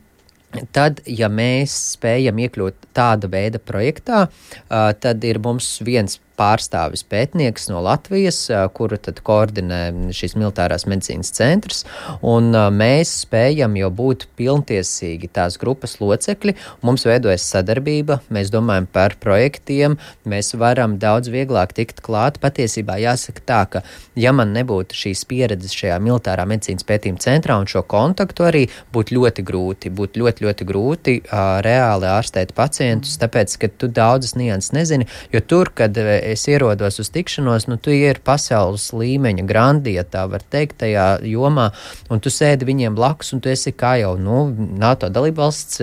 [0.73, 4.23] Tad, ja mēs spējam iekļūt tāda veida projektā,
[4.69, 11.83] tad ir mums viens pārstāvis pētnieks no Latvijas, kuru tad koordinē šīs militārās medicīnas centrs,
[12.25, 16.55] un mēs spējam jau būt pilntiesīgi tās grupas locekļi.
[16.85, 19.97] Mums veidojas sadarbība, mēs domājam par projektiem,
[20.29, 22.39] mēs varam daudz vieglāk tikt klāt.
[22.43, 23.83] Patiesībā jāsaka tā, ka
[24.19, 29.17] ja man nebūtu šīs pieredzes šajā militārā medicīnas pētījuma centrā un šo kontaktu arī būtu
[29.17, 34.73] ļoti grūti, būtu ļoti, ļoti grūti uh, reāli ārstēt pacientus, tāpēc, ka tu daudzas nianses
[34.75, 35.97] nezini, jo tur, kad
[36.33, 41.07] es ierodos uz tikšanos, nu, tu ir pasaules līmeņa grandi, ja tā var teikt, tajā
[41.27, 41.69] jomā,
[42.09, 44.41] un tu sēdi viņiem blakus, un tu esi kā jau, nu,
[44.79, 45.81] NATO dalībvalsts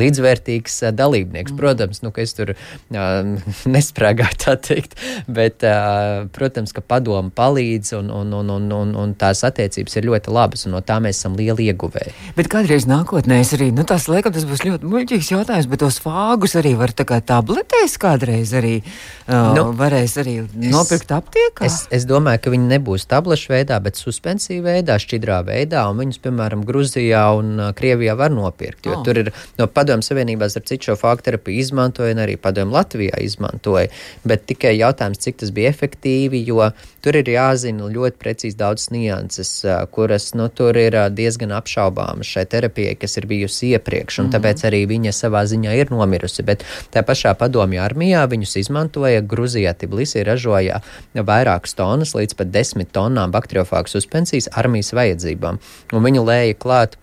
[0.00, 1.52] līdzvērtīgs dalībnieks.
[1.52, 1.58] Mm.
[1.60, 2.54] Protams, nu, ka es tur
[3.76, 5.64] nesprāgāju tā teikt, bet,
[6.34, 10.66] protams, ka padomu palīdz, un, un, un, un, un, un tās attiecības ir ļoti labas,
[10.68, 12.14] un no tā mēs esam lieli ieguvēji.
[12.38, 16.00] Bet kādreiz nākotnē es arī, nu, tas, laikam, tas būs ļoti muļķīgs jautājums, bet tos
[16.02, 21.64] fāgus arī var tā kā tabletēs kādreiz arī uh, nu, varēs arī nopirkt aptiekā?
[21.66, 26.20] Es, es domāju, ka viņi nebūs tablešu veidā, bet suspensiju veidā, šķidrā veidā, un viņus,
[26.24, 28.86] piemēram, Gruzijā un Krievijā var nopirkt.
[28.86, 29.04] Jo oh.
[29.06, 33.88] tur ir no Padomju Savienībās ar citu šo faktorapiju izmantoja, un arī Padomju Latvijā izmantoja.
[34.24, 36.68] Bet tikai jautājums, cik tas bija efektīvi, jo
[37.04, 39.50] tur ir jāzina ļoti precīzi daudz nianses,
[39.94, 44.64] kuras, nu, tur ir diezgan apšaubāmas šai terapijai, kas ir bijusi iepriekš, un mm tāpēc
[44.66, 46.42] arī viņa savā ziņā ir nomirusi.
[46.42, 50.80] Bet tā pašā Padomju armijā viņus izmantoja Gruzijā, Tbilisī ražoja
[51.14, 55.62] vairākas tonnas, līdz pat desmit tonnām bakteriofāgu suspensijas armijas vajadzībām.
[55.94, 56.98] Un viņu lēja klāt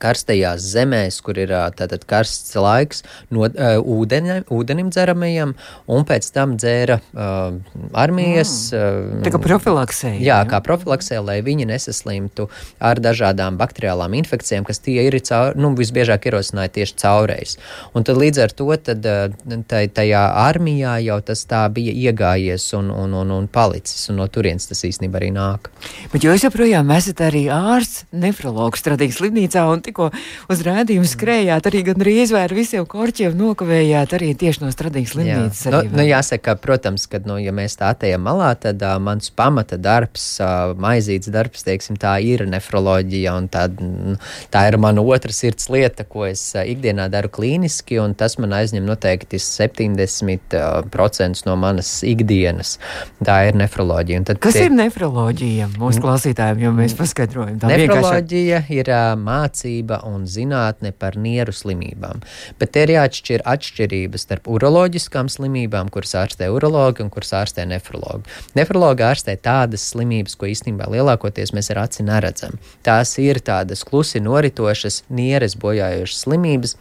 [0.00, 5.54] karstajās zemēs, kur ir tātad karsts laiks, no uh, ūdeņa, ūdenim dzeramajam,
[5.90, 7.60] un pēc tam dzēra uh,
[7.92, 8.54] armijas.
[8.74, 9.22] Mm.
[9.26, 10.14] Tā kā profilaksē.
[10.18, 12.48] Jā, jā, kā profilaksē, lai viņi nesaslimtu
[12.82, 17.56] ar dažādām bakteriālām infekcijām, kas tie ir caur, nu, visbiežāk ierosināja tieši caurreiz.
[17.94, 19.06] Un tad līdz ar to tad,
[19.70, 24.28] tai, tajā armijā jau tas tā bija iegājies un, un, un, un palicis, un no
[24.32, 25.70] turienes tas īstenībā arī nāk.
[26.12, 30.10] Bet jūs joprojām esat arī ārsts, nefrologs Stradīgas slimnīcā, un tikko
[30.50, 35.62] uz rādījumu skrējāt, arī gandrīz vai ar visiem korķiem nokavējāt arī tieši no Stradīgas slimnīcas.
[35.66, 35.72] Jā.
[35.74, 39.30] Arī, nu, nu, jāsaka, protams, ka, nu, ja mēs tā atejam malā, tad uh, mans
[39.34, 43.66] pamata darbs, uh, maizīts darbs, teiksim, tā ir nefroloģija, un tā,
[44.52, 48.54] tā ir mana otra sirds lieta, ko es uh, ikdienā daru klīniski, un tas man
[48.60, 52.76] aizņem noteikti 70% uh, no manas ikdienas.
[53.24, 54.18] Tā ir nefroloģija.
[54.40, 54.66] Kas tie...
[54.68, 57.56] ir nefroloģija mūsu klausītājiem, jo mēs paskaidrojam?
[57.60, 58.80] Nefroloģija vienkārši...
[58.80, 62.20] ir uh, mācība pētniecība un zinātne par nieru slimībām.
[62.58, 68.28] Bet te ir jāatšķir atšķirības starp uroloģiskām slimībām, kuras ārstē urologi un kuras ārstē nefrologi.
[68.54, 72.58] Nefrologi ārstē tādas slimības, ko īstenībā lielākoties mēs ar aci neredzam.
[72.82, 76.76] Tās ir tādas klusi noritošas, nieres bojājošas slimības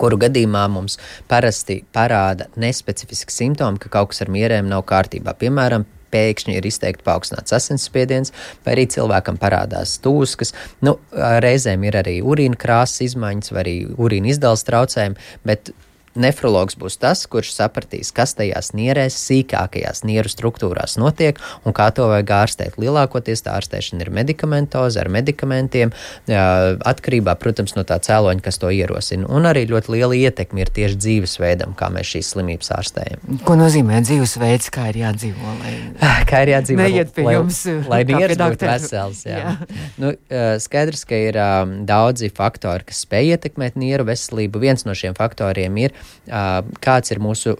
[0.00, 0.96] kuru gadījumā mums
[1.28, 5.34] parasti parāda nespecifiski simptomi, ka kaut kas ar mierēm nav kārtībā.
[5.36, 8.34] Piemēram, pēkšņi ir izteikti paaugstināts asinsspiediens,
[8.66, 10.54] vai arī cilvēkam parādās tūskas.
[10.84, 15.72] Nu, reizēm ir arī urīna krāsas izmaiņas, vai arī urīna izdales traucējumi, bet
[16.18, 22.08] Nefrologs būs tas, kurš sapratīs, kas tajās nierēs, sīkākajās nieru struktūrās notiek un kā to
[22.10, 22.76] vajag ārstēt.
[22.80, 25.94] Lielākoties tā ārstēšana ir medikamentoza ar medikamentiem,
[26.28, 29.28] atkarībā, protams, no tā cēloņa, kas to ierosina.
[29.32, 33.40] Un arī ļoti liela ietekme ir tieši dzīvesveidam, kā mēs šīs slimības ārstējam.
[33.48, 35.56] Ko nozīmē dzīvesveids, kā ir jādzīvo?
[35.62, 35.74] Lai...
[36.32, 36.80] Kā ir jādzīvo?
[36.80, 37.58] Neiet pie lai, jums,
[37.90, 39.24] lai nieres būtu vesels.
[39.28, 39.40] Jā.
[39.42, 39.56] jā.
[40.02, 40.12] Nu,
[40.62, 44.62] skaidrs, ka ir um, daudzi faktori, kas spēj ietekmēt nieru veselību.
[44.62, 45.94] Viens no šiem faktoriem ir
[46.82, 47.56] kāds ir mūsu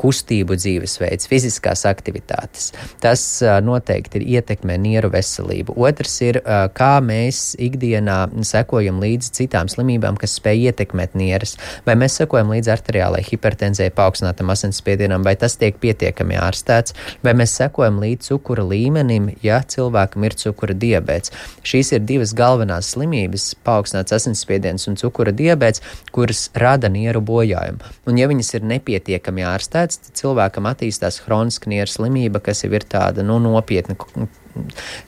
[0.00, 2.70] kustību dzīvesveids, fiziskās aktivitātes.
[3.02, 3.22] Tas
[3.64, 5.76] noteikti ir ietekmē nieru veselību.
[5.76, 6.40] Otrs ir,
[6.76, 11.56] kā mēs ikdienā sekojam līdzi citām slimībām, kas spēj ietekmēt nieres.
[11.86, 17.56] Vai mēs sekojam līdzi arteriālai hipertenzijai, paaugstinātam asinsspiedienam, vai tas tiek pietiekami ārstēts, vai mēs
[17.60, 21.32] sekojam līdzi cukura līmenim, ja cilvēkam ir cukura diabetes.
[21.66, 25.82] Šīs ir divas galvenās slimības- paaugstināts asinsspiediens un cukura diabetes,
[26.12, 27.85] kuras rada nieru bojājumu.
[28.06, 32.86] Un, ja viņas ir nepietiekami ārstētas, tad cilvēkam attīstās hroniska nieru slimība, kas jau ir
[32.86, 33.98] tāda nu, nopietna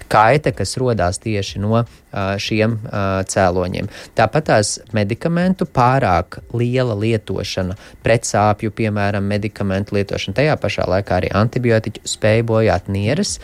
[0.08, 1.84] kaita, kas rodās tieši no
[2.40, 2.78] šiem
[3.28, 3.88] cēloņiem.
[4.16, 12.08] Tāpat tās medikamentu pārāk liela lietošana, pretsāpju, piemēram, medikamentu lietošana, tajā pašā laikā arī antibiotiķu
[12.08, 13.34] spēja bojāt nieres,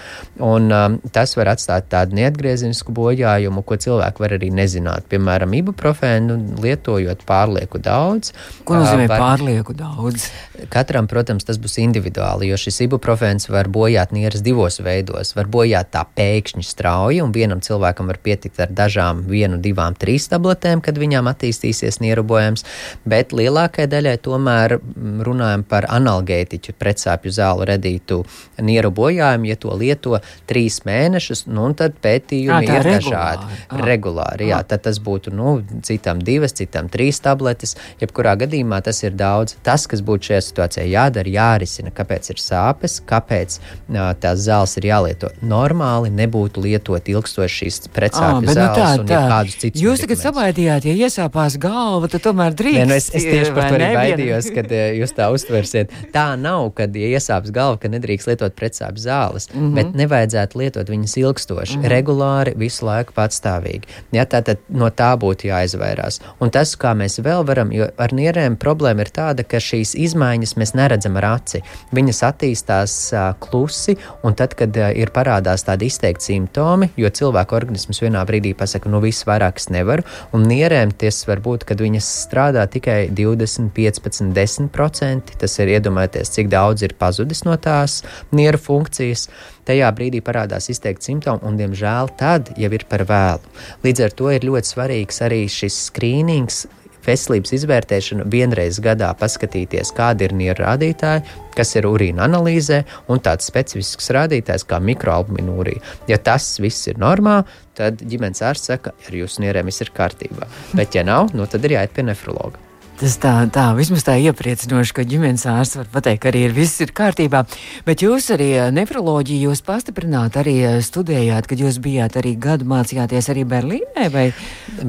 [0.40, 0.72] un
[1.12, 5.04] tas var atstāt tādu neatgriezenisku bojājumu, ko cilvēki var arī nezināt.
[5.12, 8.32] Piemēram, ibuprofēnu lietojot pārlieku daudz.
[8.64, 10.30] Ko nozīmē var, pārlieku daudz?
[10.72, 15.36] Katram, protams, tas būs individuāli, jo šis ibuprofēns var bojāt nieres divos veidos.
[15.36, 20.26] Var bojāt tā pēkšņi strauji, un vienam cilvēkam var pietikt ar dažām, vienu, divām, trīs
[20.32, 22.66] tabletēm, kad viņām attīstīsies nierobojums,
[23.08, 28.22] bet lielākajai daļai tomēr mm, runājam par analgētiķu pretsāpju zālu redītu
[28.58, 30.18] nierobojājumu, ja to lieto
[30.50, 33.44] trīs mēnešus, nu, un tad pētījumi jā, ir regulāri.
[33.44, 33.60] dažādi.
[33.68, 33.84] Ah.
[33.90, 34.68] Regulāri, jā, ah.
[34.74, 39.56] tad tas būtu, nu, citam divas, citam trīs tabletes, jebkurā gadījumā tas ir daudz.
[39.64, 44.90] Tas, kas būtu šajā situācijā jādara, jārisina, kāpēc ir sāpes, kāpēc uh, tās zāles ir
[44.90, 49.20] jālieto normāli normāli nebūtu lietot ilgstoši šīs precāpju ah, zāles nu tā, un tā.
[49.30, 49.82] kādus citus.
[49.82, 52.80] Jūs tagad sabaidījāt, ja iesāpās galva, tad tomēr drīkst.
[52.80, 55.92] Nē, nu es, es tieši par to arī baidījos, kad eh, jūs tā uztversiet.
[56.14, 59.74] Tā nav, kad ja iesāps galva, ka nedrīkst lietot precāpju zāles, mm -hmm.
[59.78, 61.92] bet nevajadzētu lietot viņas ilgstoši, mm -hmm.
[61.94, 63.90] regulāri, visu laiku patstāvīgi.
[64.12, 66.20] Ja, tā tad no tā būtu jāizvairās.
[66.40, 70.56] Un tas, kā mēs vēl varam, jo ar nierēm problēma ir tāda, ka šīs izmaiņas
[70.56, 71.62] mēs neredzam ar aci.
[71.92, 77.08] Viņas attīstās uh, klusi, un tad, kad uh, ir parādās tā kādi izteikti simptomi, jo
[77.10, 81.64] cilvēka organisms vienā brīdī pasaka, nu viss vairāk es nevaru, un nierēm tas var būt,
[81.66, 85.34] kad viņas strādā tikai 20, 15, 10%.
[85.40, 89.28] Tas ir iedomājieties, cik daudz ir pazudis no tās nieru funkcijas.
[89.64, 93.54] Tajā brīdī parādās izteikti simptomi, un, diemžēl, tad jau ir par vēlu.
[93.84, 96.66] Līdz ar to ir ļoti svarīgs arī šis skrīnings,
[97.06, 103.48] veselības izvērtēšanu vienreiz gadā paskatīties, kādi ir nieru rādītāji, kas ir urīna analīzē, un tāds
[103.50, 105.82] specifisks rādītājs kā mikroalbuminūrija.
[106.10, 107.42] Ja tas viss ir normā,
[107.78, 110.50] tad ģimenes ārsts saka, ar jūsu nierēm viss ir kārtībā.
[110.74, 112.63] Bet, ja nav, nu, tad ir jāiet pie nefrologa.
[112.94, 116.78] Tas tā, tā vismaz tā iepriecinoši, ka ģimenes ārsts var pateikt, ka arī ir viss
[116.78, 117.40] ir kārtībā.
[117.82, 122.68] Bet jūs arī eh, nefroloģiju jūs pastiprināt, arī eh, studējāt, kad jūs bijāt arī gadu
[122.70, 124.04] mācījāties arī Berlīnē?
[124.14, 124.28] Vai?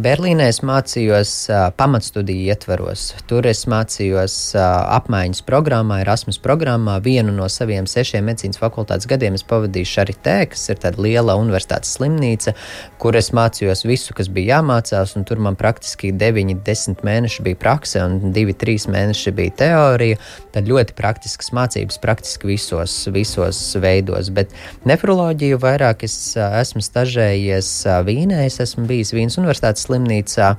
[0.06, 3.08] Berlīnē es mācījos uh, pamatstudiju ietvaros.
[3.26, 4.62] Tur es mācījos uh,
[5.00, 7.00] apmaiņas programmā, Erasmus programmā.
[7.02, 11.98] Vienu no saviem sešiem medicīnas fakultātes gadiem es pavadīju Šaritē, kas ir tāda liela universitātes
[11.98, 12.54] slimnīca,
[13.02, 17.62] kur es mācījos visu, kas bija jāmācās, un tur man praktiski 9, 10 mēneši bija
[17.66, 20.18] praksa prakse, un divi, trīs mēneši bija teorija.
[20.54, 24.30] Tad ļoti praktiskas mācības, praktiski visos, visos veidos.
[24.32, 24.54] Bet
[24.86, 30.56] nefroloģiju vairāk es esmu stažējies Vīnē, es esmu bijis Vīnas Universitātes slimnīcā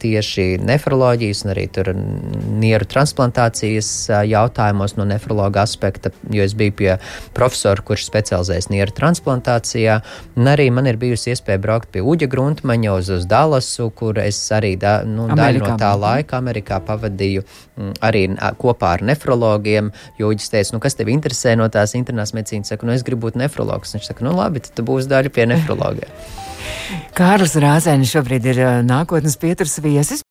[0.00, 3.88] tieši nefroloģijas un arī tur nieru transplantācijas
[4.28, 6.90] jautājumos no nefrologa aspekta, jo es biju pie
[7.36, 10.02] profesora, kurš specializējas nieru transplantācijā.
[10.36, 14.42] Un arī man ir bijusi iespēja braukt pie Uģa Gruntmaņa uz, uz Dallasu, kur es
[14.52, 18.24] arī da, nu, daļu no tā laika Amerikā pavadīju mm, arī
[18.60, 19.90] kopā ar nefrologiem.
[20.20, 22.70] Viņš teica, nu, kas tev interesē no tās internās medicīnas?
[22.70, 23.96] Saku, nu, es gribu būt nefrologs.
[23.96, 26.10] Viņš saka, nu, labi, tad būs daļa pie nefrologiem.
[27.18, 30.22] Kārlis Rāzēnis šobrīd ir nākotnes pieturas viesis.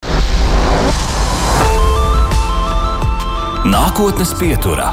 [3.65, 4.91] Nākotnes pieturā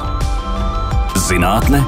[1.28, 1.82] -zinātne,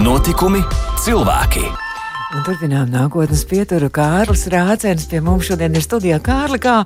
[0.00, 0.64] notikumi,
[1.04, 1.89] cilvēki.
[2.30, 3.88] Un turpinām nākotnes pieturu.
[3.90, 6.20] Kārlis Rācēns pie mums šodien ir studijā.
[6.22, 6.76] Kārli, kā,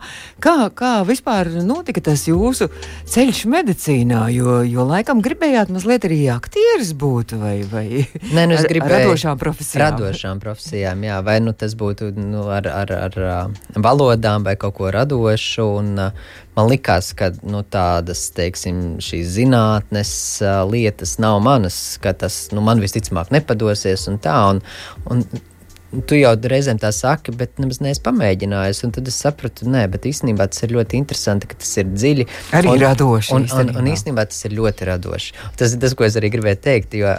[0.41, 2.71] kā, kā vispār notika tas jūsu
[3.13, 4.23] ceļš medicīnā?
[4.33, 7.85] Jo, jo laikam gribējāt mazliet arī aktieris būt vai, vai
[8.33, 9.85] Nē, nu es gribēju radošām profesijām.
[9.85, 11.21] Radošām profesijām, jā.
[11.29, 13.21] Vai nu tas būtu nu, ar, ar, ar
[13.77, 15.69] valodām vai kaut ko radošu.
[15.83, 15.93] Un,
[16.57, 20.13] man likās, ka nu, tādas, teiksim, šīs zinātnes
[20.71, 24.37] lietas nav manas, ka tas nu, man visticamāk nepadosies un tā.
[24.55, 24.63] Un,
[25.11, 25.27] un
[26.09, 28.83] tu jau reizēm tā saki, bet nemaz neesmu pamēģinājis.
[28.97, 32.27] Tad es sapratu, nē, bet īstenībā tas ir ļoti interesanti, ka tas ir dziļi.
[32.59, 33.35] Arī un, radoši.
[33.37, 35.39] Un, un, un īstenībā tas ir ļoti radoši.
[35.61, 36.99] Tas ir tas, ko es arī gribēju teikt.
[36.99, 37.13] Jo,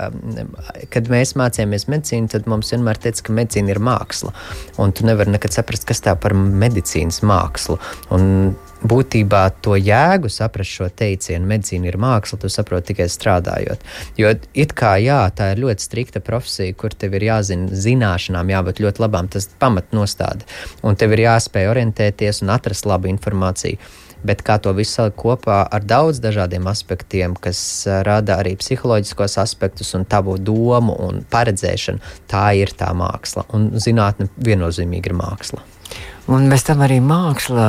[0.94, 4.36] kad mēs mācījāmies medicīnu, tad mums vienmēr teica, ka medicīna ir māksla.
[4.82, 7.80] Un tu nevari nekad saprast, kas tā par medicīnas mākslu.
[8.16, 8.56] Un
[8.90, 13.84] būtībā to jēgu saprast šo teicienu, medicīna ir māksla, tu saproti tikai strādājot.
[14.20, 18.82] Jo it kā jā, tā ir ļoti strikta profesija, kur tev ir jāzina zināšanām, jābūt
[18.86, 20.48] ļoti labām, tas pamatnostāde.
[20.86, 23.80] Un tev ir jāspēj orientēties un atrast labu informāciju.
[24.26, 27.60] Bet kā to visu salikt kopā ar daudz dažādiem aspektiem, kas
[28.08, 33.46] rada arī psiholoģiskos aspektus un tavu domu un paredzēšanu, tā ir tā māksla.
[33.54, 35.62] Un zinātne viennozīmīgi ir māksla.
[36.32, 37.68] Un mēs tam arī mākslā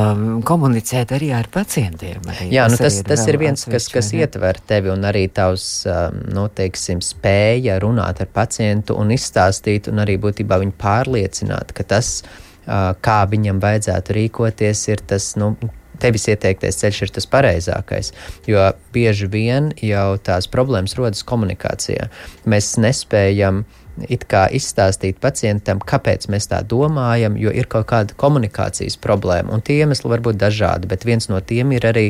[0.48, 2.24] komunicēt arī ar pacientiem.
[2.32, 2.48] Arī.
[2.54, 5.84] Jā, nu tas, tas ir viens, kas, kas ietver tevi un arī tavs,
[6.32, 12.22] nu, teiksim, spēja runāt ar pacientu un izstāstīt un arī būtībā viņu pārliecināt, ka tas,
[12.64, 15.52] kā viņam vajadzētu rīkoties, ir tas, nu,
[16.00, 18.12] tevis ieteiktais ceļš ir tas pareizākais.
[18.48, 22.08] Jo bieži vien jau tās problēmas rodas komunikācijā.
[22.48, 28.16] Mēs nespējam uh, it kā izstāstīt pacientam, kāpēc mēs tā domājam, jo ir kaut kāda
[28.18, 29.54] komunikācijas problēma.
[29.54, 32.06] Un tie iemesli var būt dažādi, bet viens no tiem ir arī,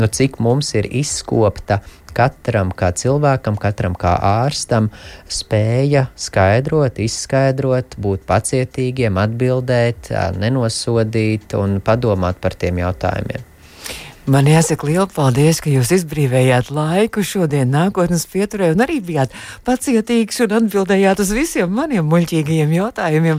[0.00, 1.80] nu, cik mums ir izskopta
[2.16, 4.88] katram kā cilvēkam, katram kā ārstam
[5.28, 13.44] spēja skaidrot, izskaidrot, būt pacietīgiem, atbildēt, nenosodīt un padomāt par tiem jautājumiem.
[14.26, 20.40] Man jāsaka liels paldies, ka jūs izbrīvējāt laiku šodien, nākotnes pieturē, un arī bijāt pacietīgs
[20.42, 23.38] un atbildējāt uz visiem maniem muļķīgajiem jautājumiem.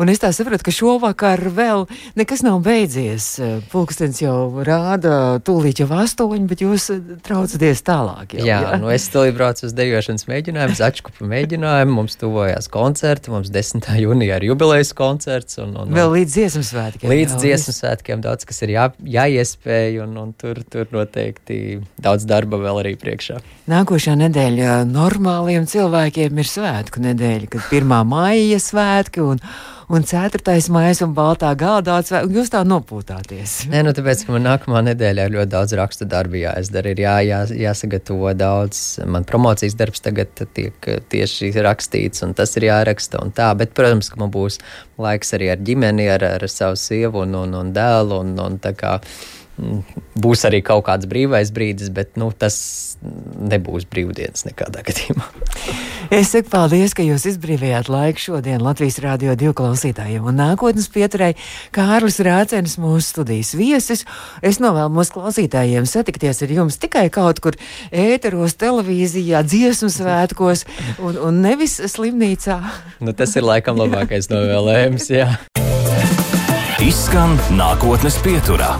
[0.00, 1.84] Un es tā saprotu, ka šovakar vēl
[2.18, 3.28] nekas nav beidzies.
[3.72, 6.88] Pulkstenis jau rāda, tūlīt jau astoņi, bet jūs
[7.26, 8.34] traucaties tālāk.
[8.38, 11.96] Jau, jā, jā, nu es tūlīt braucu uz dejošanas mēģinājumu, začkupu mēģinājumu.
[12.00, 13.86] Mums tuvojās koncerti, mums 10.
[14.02, 15.60] jūnijā ir jubilejas koncerts.
[15.62, 17.12] Un, un, un, vēl līdz dziesmu svētkiem.
[17.12, 21.60] Līdz dziesmu svētkiem daudz kas ir jā, jāiespēj, un, un tur, tur noteikti
[22.02, 23.38] daudz darba vēl arī priekšā.
[23.70, 27.94] Nākošā nedēļa normāliem cilvēkiem ir svētku nedēļa, kad 1.
[28.10, 29.24] maija svētki.
[29.24, 29.40] Un,
[29.88, 30.54] un 4.
[30.72, 33.56] maija un baltā galdā, un jūs tā nopūtāties.
[33.72, 37.16] Nē, nu tāpēc, ka man nākamā nedēļa ir ļoti daudz rakstu darbu jāizdara, ir jā,
[37.26, 38.82] jā, jāsagatavo daudz.
[39.10, 44.10] Man promocijas darbs tagad tiek tieši rakstīts, un tas ir jāraksta un tā, bet, protams,
[44.12, 44.60] ka man būs
[45.00, 48.74] laiks arī ar ģimeni, ar, ar savu sievu un, un, un dēlu, un, un tā
[48.78, 48.98] kā
[50.18, 52.56] būs arī kaut kāds brīvais brīdis, bet nu, tas
[53.04, 55.26] nebūs brīvdienas nekādā gadījumā.
[56.14, 61.32] Es saku paldies, ka jūs izbrīvījāt laiku šodien Latvijas Rādio 2 klausītājiem un nākotnes pieturai
[61.74, 64.04] Kārlis Rācenis mūsu studijas viesis.
[64.42, 67.58] Es novēlu mūsu klausītājiem satikties ar jums tikai kaut kur
[67.92, 70.66] ēteros, televīzijā, dziesmu svētkos
[70.98, 72.58] un, un nevis slimnīcā.
[73.04, 75.30] Nu, tas ir laikam labākais novēlējums, jā.
[76.84, 78.74] Izskan nākotnes pieturā.